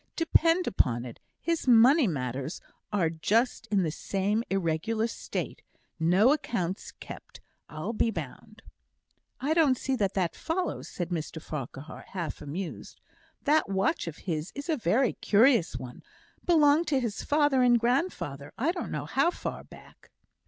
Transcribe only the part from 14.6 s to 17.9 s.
a very curious one belonged to his father and